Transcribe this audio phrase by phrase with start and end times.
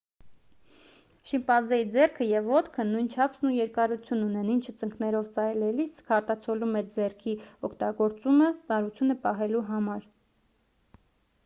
[1.31, 7.39] շիմպանզեի ձեռքը և ոտքը նույն չափսն ու երկարությունն ունեն ինչը ծնկներով քայլելիս արտացոլում է ձեռքի
[7.71, 10.13] օգտագործումը ծանրությունը պահելու համար